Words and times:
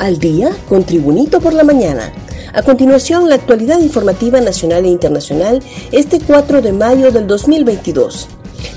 al 0.00 0.18
día 0.18 0.50
con 0.68 0.84
Tribunito 0.84 1.40
por 1.40 1.52
la 1.52 1.62
mañana. 1.62 2.12
A 2.52 2.62
continuación, 2.62 3.28
la 3.28 3.36
actualidad 3.36 3.78
informativa 3.78 4.40
nacional 4.40 4.84
e 4.84 4.88
internacional 4.88 5.62
este 5.92 6.18
4 6.18 6.62
de 6.62 6.72
mayo 6.72 7.12
del 7.12 7.26
2022. 7.26 8.26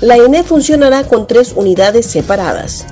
La 0.00 0.16
ENE 0.16 0.44
funcionará 0.44 1.04
con 1.04 1.26
tres 1.26 1.52
unidades 1.56 2.06
separadas. 2.06 2.86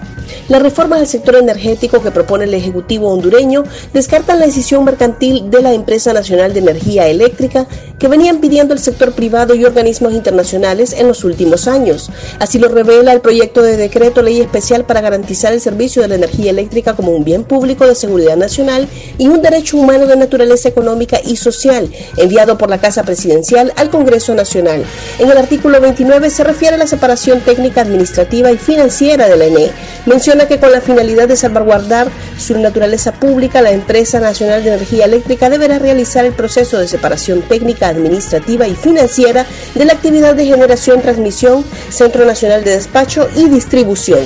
La 0.48 0.58
reforma 0.58 0.96
del 0.96 1.06
sector 1.06 1.36
energético 1.36 2.02
que 2.02 2.10
propone 2.10 2.44
el 2.44 2.54
Ejecutivo 2.54 3.10
hondureño 3.10 3.64
descarta 3.92 4.34
la 4.34 4.46
decisión 4.46 4.84
mercantil 4.84 5.50
de 5.50 5.62
la 5.62 5.72
Empresa 5.72 6.12
Nacional 6.12 6.52
de 6.52 6.60
Energía 6.60 7.06
Eléctrica 7.06 7.66
que 8.02 8.08
venían 8.08 8.40
pidiendo 8.40 8.74
el 8.74 8.80
sector 8.80 9.12
privado 9.12 9.54
y 9.54 9.64
organismos 9.64 10.12
internacionales 10.12 10.92
en 10.92 11.06
los 11.06 11.22
últimos 11.22 11.68
años. 11.68 12.10
Así 12.40 12.58
lo 12.58 12.66
revela 12.66 13.12
el 13.12 13.20
proyecto 13.20 13.62
de 13.62 13.76
decreto 13.76 14.22
ley 14.22 14.40
especial 14.40 14.84
para 14.84 15.00
garantizar 15.00 15.52
el 15.52 15.60
servicio 15.60 16.02
de 16.02 16.08
la 16.08 16.16
energía 16.16 16.50
eléctrica 16.50 16.94
como 16.94 17.12
un 17.12 17.22
bien 17.22 17.44
público 17.44 17.86
de 17.86 17.94
seguridad 17.94 18.36
nacional 18.36 18.88
y 19.18 19.28
un 19.28 19.40
derecho 19.40 19.76
humano 19.76 20.08
de 20.08 20.16
naturaleza 20.16 20.68
económica 20.68 21.20
y 21.24 21.36
social, 21.36 21.92
enviado 22.16 22.58
por 22.58 22.70
la 22.70 22.78
Casa 22.78 23.04
Presidencial 23.04 23.72
al 23.76 23.88
Congreso 23.88 24.34
Nacional. 24.34 24.84
En 25.20 25.30
el 25.30 25.38
artículo 25.38 25.80
29 25.80 26.28
se 26.30 26.42
refiere 26.42 26.74
a 26.74 26.78
la 26.78 26.88
separación 26.88 27.38
técnica, 27.42 27.82
administrativa 27.82 28.50
y 28.50 28.58
financiera 28.58 29.28
de 29.28 29.36
la 29.36 29.44
ENE. 29.44 29.70
Menciona 30.06 30.48
que 30.48 30.58
con 30.58 30.72
la 30.72 30.80
finalidad 30.80 31.28
de 31.28 31.36
salvaguardar 31.36 32.08
su 32.36 32.58
naturaleza 32.58 33.12
pública, 33.12 33.62
la 33.62 33.70
Empresa 33.70 34.18
Nacional 34.18 34.64
de 34.64 34.70
Energía 34.70 35.04
Eléctrica 35.04 35.48
deberá 35.48 35.78
realizar 35.78 36.24
el 36.24 36.32
proceso 36.32 36.80
de 36.80 36.88
separación 36.88 37.42
técnica 37.42 37.91
administrativa 37.92 38.66
y 38.66 38.74
financiera 38.74 39.46
de 39.74 39.84
la 39.84 39.92
actividad 39.92 40.34
de 40.34 40.46
generación, 40.46 41.00
transmisión, 41.00 41.64
Centro 41.90 42.24
Nacional 42.24 42.64
de 42.64 42.72
Despacho 42.72 43.28
y 43.36 43.48
Distribución. 43.48 44.20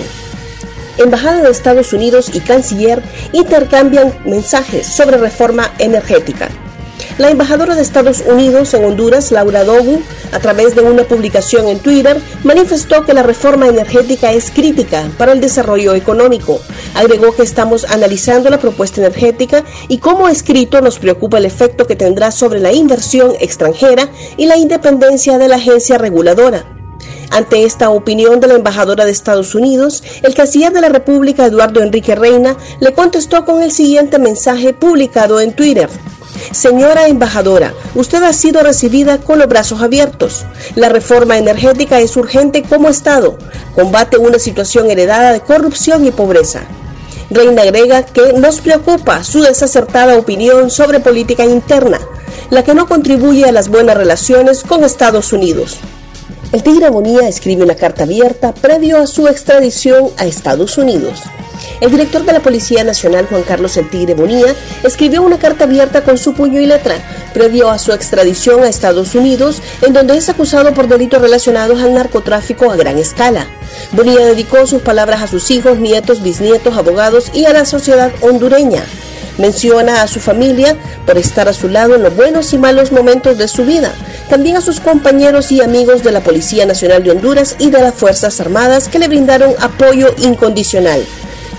Embajada 0.99 1.43
de 1.43 1.51
Estados 1.51 1.93
Unidos 1.93 2.30
y 2.32 2.41
Canciller 2.41 3.02
intercambian 3.32 4.15
mensajes 4.24 4.87
sobre 4.87 5.18
reforma 5.18 5.71
energética. 5.79 6.49
La 7.19 7.31
embajadora 7.31 7.75
de 7.75 7.81
Estados 7.81 8.23
Unidos 8.27 8.75
en 8.75 8.85
Honduras, 8.85 9.33
Laura 9.33 9.65
Dogu, 9.65 10.03
a 10.33 10.39
través 10.39 10.75
de 10.75 10.83
una 10.83 11.05
publicación 11.05 11.67
en 11.67 11.79
Twitter, 11.79 12.21
manifestó 12.45 13.07
que 13.07 13.15
la 13.15 13.23
reforma 13.23 13.69
energética 13.69 14.33
es 14.33 14.51
crítica 14.51 15.09
para 15.17 15.33
el 15.33 15.41
desarrollo 15.41 15.95
económico. 15.95 16.61
Agregó 16.95 17.35
que 17.35 17.43
estamos 17.43 17.87
analizando 17.87 18.51
la 18.51 18.61
propuesta 18.61 19.01
energética 19.01 19.65
y 19.89 19.97
como 19.97 20.29
escrito 20.29 20.83
nos 20.83 20.99
preocupa 20.99 21.39
el 21.39 21.47
efecto 21.47 21.87
que 21.87 21.97
tendrá 21.97 22.31
sobre 22.31 22.61
la 22.61 22.75
inversión 22.75 23.33
extranjera 23.41 24.11
y 24.37 24.45
la 24.45 24.59
independencia 24.59 25.39
de 25.39 25.49
la 25.49 25.57
agencia 25.57 25.97
reguladora. 25.97 26.67
Ante 27.31 27.65
esta 27.65 27.89
opinión 27.89 28.41
de 28.41 28.49
la 28.49 28.55
embajadora 28.55 29.07
de 29.07 29.13
Estados 29.13 29.55
Unidos, 29.55 30.05
el 30.23 30.35
canciller 30.35 30.73
de 30.75 30.83
la 30.83 30.91
República, 30.91 31.47
Eduardo 31.47 31.81
Enrique 31.81 32.15
Reina, 32.15 32.59
le 32.81 32.93
contestó 32.93 33.47
con 33.47 33.63
el 33.63 33.73
siguiente 33.73 34.19
mensaje 34.19 34.75
publicado 34.75 35.41
en 35.41 35.55
Twitter. 35.55 35.89
Señora 36.52 37.09
embajadora, 37.09 37.75
usted 37.95 38.23
ha 38.23 38.33
sido 38.33 38.63
recibida 38.63 39.19
con 39.19 39.39
los 39.39 39.49
brazos 39.49 39.83
abiertos. 39.83 40.45
La 40.75 40.88
reforma 40.88 41.38
energética 41.38 42.01
es 42.01 42.16
urgente 42.16 42.63
como 42.63 42.88
Estado. 42.88 43.38
Combate 43.75 44.19
una 44.19 44.38
situación 44.38 44.91
heredada 44.91 45.33
de 45.33 45.41
corrupción 45.41 46.07
y 46.07 46.11
pobreza. 46.11 46.63
Reina 47.30 47.63
agrega 47.63 48.05
que 48.05 48.33
nos 48.35 48.61
preocupa 48.61 49.25
su 49.25 49.43
desacertada 49.43 50.16
opinión 50.16 50.71
sobre 50.71 51.01
política 51.01 51.45
interna, 51.45 51.99
la 52.51 52.63
que 52.63 52.75
no 52.75 52.87
contribuye 52.87 53.45
a 53.45 53.53
las 53.53 53.69
buenas 53.69 53.97
relaciones 53.97 54.63
con 54.63 54.85
Estados 54.85 55.33
Unidos. 55.33 55.79
El 56.53 56.63
Tigre 56.63 56.91
Bonía 56.91 57.29
escribe 57.29 57.65
una 57.65 57.75
carta 57.75 58.05
abierta 58.05 58.55
previo 58.55 58.99
a 58.99 59.09
su 59.09 59.27
extradición 59.27 60.10
a 60.16 60.27
Estados 60.27 60.79
Unidos. 60.79 61.23
El 61.80 61.91
director 61.91 62.24
de 62.24 62.32
la 62.32 62.41
Policía 62.41 62.85
Nacional, 62.85 63.27
Juan 63.27 63.43
Carlos 63.43 63.77
El 63.77 63.91
Tigre 63.91 64.15
Bonía, 64.15 64.54
escribió 64.82 65.22
una 65.22 65.38
carta 65.38 65.64
abierta 65.64 66.03
con 66.03 66.16
su 66.16 66.32
puño 66.32 66.60
y 66.60 66.66
letra, 66.66 66.97
previo 67.34 67.69
a 67.69 67.78
su 67.78 67.92
extradición 67.92 68.62
a 68.62 68.69
Estados 68.69 69.14
Unidos, 69.14 69.60
en 69.82 69.92
donde 69.92 70.16
es 70.16 70.28
acusado 70.31 70.72
por 70.72 70.88
delitos 70.88 71.20
relacionados 71.20 71.82
al 71.82 71.92
narcotráfico 71.92 72.70
a 72.70 72.76
gran 72.76 72.97
escala. 72.97 73.47
Bonilla 73.92 74.25
dedicó 74.25 74.66
sus 74.66 74.81
palabras 74.81 75.22
a 75.22 75.26
sus 75.26 75.50
hijos, 75.50 75.78
nietos, 75.78 76.22
bisnietos, 76.22 76.78
abogados 76.78 77.31
y 77.34 77.44
a 77.44 77.53
la 77.53 77.66
sociedad 77.66 78.10
hondureña. 78.22 78.82
Menciona 79.37 80.00
a 80.00 80.08
su 80.08 80.19
familia 80.19 80.76
por 81.04 81.19
estar 81.19 81.47
a 81.47 81.53
su 81.53 81.69
lado 81.69 81.94
en 81.94 82.03
los 82.03 82.16
buenos 82.16 82.54
y 82.54 82.58
malos 82.58 82.91
momentos 82.91 83.37
de 83.37 83.48
su 83.48 83.66
vida. 83.66 83.93
También 84.31 84.56
a 84.56 84.62
sus 84.62 84.81
compañeros 84.81 85.53
y 85.53 85.60
amigos 85.60 86.03
de 86.03 86.10
la 86.10 86.20
Policía 86.20 86.64
Nacional 86.64 87.04
de 87.04 87.10
Honduras 87.10 87.56
y 87.58 87.69
de 87.69 87.81
las 87.81 87.94
Fuerzas 87.94 88.41
Armadas 88.41 88.88
que 88.88 88.98
le 88.98 89.08
brindaron 89.08 89.54
apoyo 89.60 90.14
incondicional. 90.16 91.04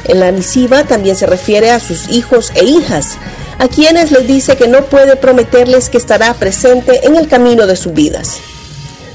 En 0.08 0.22
la 0.22 0.32
misiva 0.32 0.86
también 0.86 1.16
se 1.16 1.26
refiere 1.26 1.72
a 1.72 1.80
sus 1.80 2.10
hijos 2.10 2.52
e 2.56 2.64
hijas, 2.64 3.18
a 3.60 3.68
quienes 3.68 4.12
les 4.12 4.26
dice 4.26 4.56
que 4.56 4.68
no 4.68 4.84
puede 4.86 5.18
prometerles 5.18 5.90
que 5.90 5.98
estará 5.98 6.34
presente 6.34 7.06
en 7.06 7.16
el 7.16 7.28
camino 7.28 7.68
de 7.68 7.76
sus 7.76 7.94
vidas. 7.94 8.40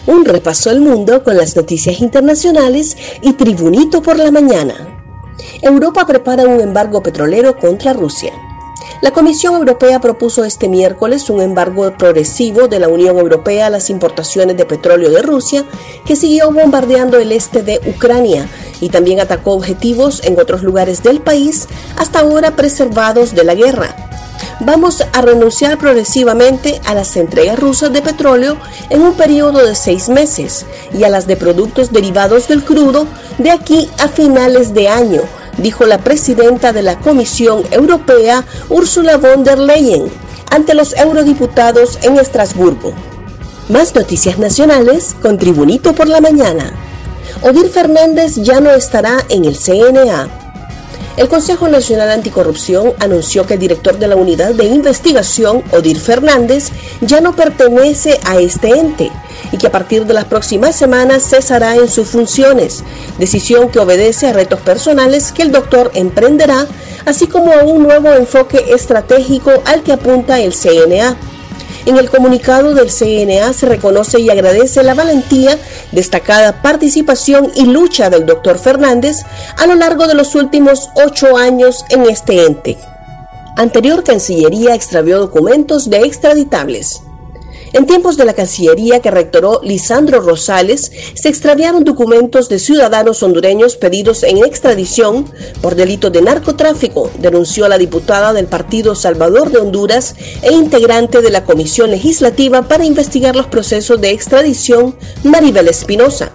Un 0.06 0.24
repaso 0.24 0.68
al 0.68 0.80
mundo 0.80 1.22
con 1.22 1.36
las 1.36 1.56
noticias 1.56 2.00
internacionales 2.00 2.96
y 3.22 3.32
Tribunito 3.34 4.02
por 4.02 4.18
la 4.18 4.30
mañana. 4.30 4.74
Europa 5.62 6.06
prepara 6.06 6.44
un 6.44 6.60
embargo 6.60 7.02
petrolero 7.02 7.56
contra 7.56 7.94
Rusia. 7.94 8.32
La 9.00 9.12
Comisión 9.12 9.54
Europea 9.54 10.00
propuso 10.00 10.44
este 10.44 10.68
miércoles 10.68 11.30
un 11.30 11.40
embargo 11.40 11.96
progresivo 11.96 12.68
de 12.68 12.78
la 12.78 12.88
Unión 12.88 13.18
Europea 13.18 13.66
a 13.66 13.70
las 13.70 13.90
importaciones 13.90 14.56
de 14.56 14.66
petróleo 14.66 15.10
de 15.10 15.22
Rusia, 15.22 15.64
que 16.04 16.16
siguió 16.16 16.52
bombardeando 16.52 17.18
el 17.18 17.32
este 17.32 17.62
de 17.62 17.80
Ucrania 17.86 18.48
y 18.82 18.90
también 18.90 19.20
atacó 19.20 19.52
objetivos 19.52 20.22
en 20.24 20.38
otros 20.38 20.62
lugares 20.62 21.02
del 21.02 21.20
país 21.20 21.68
hasta 21.96 22.18
ahora 22.20 22.50
preservados 22.56 23.34
de 23.34 23.44
la 23.44 23.54
guerra. 23.54 23.96
Vamos 24.60 25.02
a 25.12 25.22
renunciar 25.22 25.78
progresivamente 25.78 26.80
a 26.84 26.94
las 26.94 27.16
entregas 27.16 27.58
rusas 27.58 27.92
de 27.92 28.02
petróleo 28.02 28.58
en 28.90 29.00
un 29.00 29.14
periodo 29.14 29.64
de 29.64 29.74
seis 29.74 30.08
meses 30.08 30.66
y 30.92 31.04
a 31.04 31.08
las 31.08 31.26
de 31.26 31.36
productos 31.36 31.92
derivados 31.92 32.48
del 32.48 32.62
crudo 32.64 33.06
de 33.38 33.50
aquí 33.50 33.88
a 33.98 34.08
finales 34.08 34.74
de 34.74 34.88
año 34.88 35.22
dijo 35.58 35.84
la 35.86 35.98
presidenta 35.98 36.72
de 36.72 36.82
la 36.82 36.98
Comisión 36.98 37.62
Europea, 37.70 38.44
Ursula 38.68 39.16
von 39.16 39.44
der 39.44 39.58
Leyen, 39.58 40.10
ante 40.50 40.74
los 40.74 40.96
eurodiputados 40.96 41.98
en 42.02 42.18
Estrasburgo. 42.18 42.92
Más 43.68 43.94
noticias 43.94 44.38
nacionales 44.38 45.14
con 45.20 45.38
Tribunito 45.38 45.94
por 45.94 46.08
la 46.08 46.20
Mañana. 46.20 46.72
Odir 47.42 47.68
Fernández 47.70 48.36
ya 48.36 48.60
no 48.60 48.70
estará 48.70 49.18
en 49.28 49.44
el 49.44 49.56
CNA. 49.56 50.28
El 51.16 51.28
Consejo 51.28 51.66
Nacional 51.66 52.12
Anticorrupción 52.12 52.92
anunció 53.00 53.44
que 53.44 53.54
el 53.54 53.60
director 53.60 53.98
de 53.98 54.06
la 54.06 54.14
Unidad 54.14 54.54
de 54.54 54.64
Investigación, 54.64 55.64
Odir 55.72 55.98
Fernández, 55.98 56.70
ya 57.00 57.20
no 57.20 57.34
pertenece 57.34 58.20
a 58.24 58.38
este 58.38 58.68
ente 58.78 59.10
y 59.50 59.58
que 59.58 59.66
a 59.66 59.72
partir 59.72 60.06
de 60.06 60.14
las 60.14 60.26
próximas 60.26 60.76
semanas 60.76 61.28
cesará 61.28 61.74
en 61.74 61.88
sus 61.88 62.08
funciones, 62.08 62.84
decisión 63.18 63.70
que 63.70 63.80
obedece 63.80 64.28
a 64.28 64.32
retos 64.32 64.60
personales 64.60 65.32
que 65.32 65.42
el 65.42 65.50
doctor 65.50 65.90
emprenderá, 65.94 66.68
así 67.06 67.26
como 67.26 67.52
a 67.52 67.64
un 67.64 67.82
nuevo 67.82 68.12
enfoque 68.12 68.66
estratégico 68.72 69.50
al 69.64 69.82
que 69.82 69.92
apunta 69.92 70.40
el 70.40 70.54
CNA. 70.54 71.16
En 71.84 71.96
el 71.96 72.10
comunicado 72.10 72.74
del 72.74 72.90
CNA 72.90 73.52
se 73.52 73.66
reconoce 73.66 74.20
y 74.20 74.30
agradece 74.30 74.84
la 74.84 74.94
valentía, 74.94 75.58
destacada 75.90 76.62
participación 76.62 77.50
y 77.56 77.66
lucha 77.66 78.08
del 78.08 78.24
doctor 78.24 78.58
Fernández 78.58 79.22
a 79.56 79.66
lo 79.66 79.74
largo 79.74 80.06
de 80.06 80.14
los 80.14 80.36
últimos 80.36 80.90
ocho 80.94 81.36
años 81.36 81.84
en 81.88 82.04
este 82.04 82.46
ente. 82.46 82.78
Anterior 83.56 84.04
Cancillería 84.04 84.74
extravió 84.74 85.18
documentos 85.18 85.90
de 85.90 85.98
extraditables. 86.02 87.02
En 87.72 87.86
tiempos 87.86 88.18
de 88.18 88.26
la 88.26 88.34
Cancillería 88.34 89.00
que 89.00 89.10
rectoró 89.10 89.60
Lisandro 89.62 90.20
Rosales, 90.20 90.92
se 91.14 91.30
extraviaron 91.30 91.84
documentos 91.84 92.50
de 92.50 92.58
ciudadanos 92.58 93.22
hondureños 93.22 93.76
pedidos 93.76 94.24
en 94.24 94.44
extradición 94.44 95.24
por 95.62 95.74
delito 95.74 96.10
de 96.10 96.20
narcotráfico, 96.20 97.10
denunció 97.18 97.68
la 97.68 97.78
diputada 97.78 98.34
del 98.34 98.46
Partido 98.46 98.94
Salvador 98.94 99.50
de 99.50 99.58
Honduras 99.58 100.14
e 100.42 100.52
integrante 100.52 101.22
de 101.22 101.30
la 101.30 101.44
Comisión 101.44 101.90
Legislativa 101.90 102.68
para 102.68 102.84
investigar 102.84 103.36
los 103.36 103.46
procesos 103.46 103.98
de 104.02 104.10
extradición, 104.10 104.94
Maribel 105.24 105.68
Espinosa. 105.68 106.32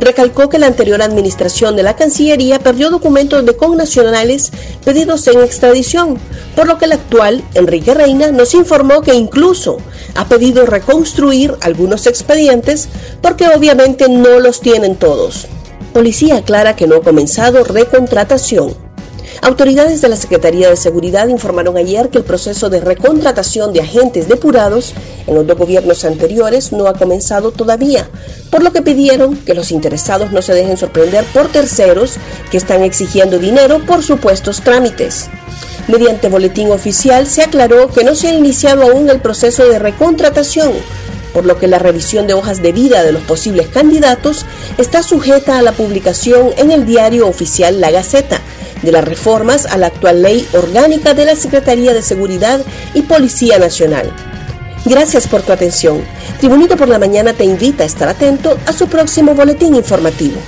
Recalcó 0.00 0.48
que 0.48 0.58
la 0.58 0.66
anterior 0.66 1.00
administración 1.02 1.76
de 1.76 1.82
la 1.82 1.96
Cancillería 1.96 2.58
perdió 2.58 2.90
documentos 2.90 3.44
de 3.44 3.56
connacionales 3.56 4.50
pedidos 4.84 5.26
en 5.28 5.40
extradición, 5.42 6.18
por 6.56 6.66
lo 6.66 6.78
que 6.78 6.86
el 6.86 6.92
actual, 6.92 7.44
Enrique 7.54 7.94
Reina, 7.94 8.32
nos 8.32 8.54
informó 8.54 9.02
que 9.02 9.14
incluso 9.14 9.78
ha 10.14 10.26
pedido 10.28 10.66
reconstruir 10.66 11.54
algunos 11.60 12.06
expedientes 12.06 12.88
porque 13.20 13.48
obviamente 13.48 14.08
no 14.08 14.40
los 14.40 14.60
tienen 14.60 14.96
todos. 14.96 15.46
Policía 15.92 16.38
aclara 16.38 16.76
que 16.76 16.86
no 16.86 16.96
ha 16.96 17.02
comenzado 17.02 17.64
recontratación. 17.64 18.74
Autoridades 19.40 20.00
de 20.00 20.08
la 20.08 20.16
Secretaría 20.16 20.70
de 20.70 20.76
Seguridad 20.76 21.26
informaron 21.26 21.76
ayer 21.76 22.10
que 22.10 22.18
el 22.18 22.24
proceso 22.24 22.70
de 22.70 22.80
recontratación 22.80 23.72
de 23.72 23.80
agentes 23.80 24.28
depurados 24.28 24.94
en 25.26 25.34
los 25.34 25.46
dos 25.46 25.58
gobiernos 25.58 26.04
anteriores 26.04 26.72
no 26.72 26.86
ha 26.86 26.92
comenzado 26.92 27.50
todavía, 27.50 28.08
por 28.50 28.62
lo 28.62 28.72
que 28.72 28.82
pidieron 28.82 29.36
que 29.36 29.54
los 29.54 29.72
interesados 29.72 30.30
no 30.30 30.42
se 30.42 30.54
dejen 30.54 30.76
sorprender 30.76 31.24
por 31.34 31.48
terceros 31.48 32.14
que 32.52 32.56
están 32.56 32.84
exigiendo 32.84 33.40
dinero 33.40 33.80
por 33.84 34.04
supuestos 34.04 34.60
trámites. 34.60 35.28
Mediante 35.88 36.28
boletín 36.28 36.70
oficial 36.70 37.26
se 37.26 37.42
aclaró 37.42 37.88
que 37.88 38.04
no 38.04 38.14
se 38.14 38.28
ha 38.28 38.34
iniciado 38.34 38.82
aún 38.82 39.10
el 39.10 39.20
proceso 39.20 39.68
de 39.68 39.78
recontratación, 39.78 40.72
por 41.32 41.44
lo 41.44 41.58
que 41.58 41.66
la 41.66 41.78
revisión 41.78 42.26
de 42.26 42.34
hojas 42.34 42.62
de 42.62 42.72
vida 42.72 43.02
de 43.02 43.12
los 43.12 43.22
posibles 43.22 43.68
candidatos 43.68 44.46
está 44.78 45.02
sujeta 45.02 45.58
a 45.58 45.62
la 45.62 45.72
publicación 45.72 46.50
en 46.56 46.70
el 46.70 46.86
diario 46.86 47.26
oficial 47.26 47.80
La 47.80 47.90
Gaceta 47.90 48.40
de 48.82 48.92
las 48.92 49.04
reformas 49.04 49.66
a 49.66 49.78
la 49.78 49.86
actual 49.86 50.22
ley 50.22 50.46
orgánica 50.52 51.14
de 51.14 51.24
la 51.24 51.36
Secretaría 51.36 51.94
de 51.94 52.02
Seguridad 52.02 52.60
y 52.94 53.02
Policía 53.02 53.58
Nacional. 53.58 54.12
Gracias 54.84 55.28
por 55.28 55.42
tu 55.42 55.52
atención. 55.52 56.02
Tribunito 56.40 56.76
por 56.76 56.88
la 56.88 56.98
Mañana 56.98 57.32
te 57.32 57.44
invita 57.44 57.84
a 57.84 57.86
estar 57.86 58.08
atento 58.08 58.58
a 58.66 58.72
su 58.72 58.88
próximo 58.88 59.34
boletín 59.34 59.74
informativo. 59.74 60.40